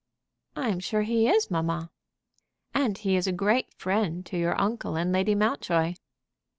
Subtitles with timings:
[0.55, 1.91] "I am sure he is, mamma."
[2.73, 5.93] "And he is a great friend to your uncle and Lady Mountjoy."